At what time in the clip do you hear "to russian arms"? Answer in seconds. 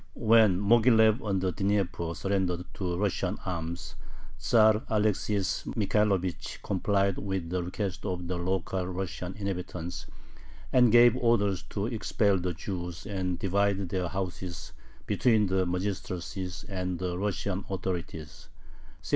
2.73-3.93